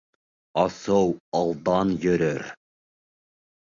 [0.63, 1.09] Асыу
[1.41, 2.43] алдан йөрөр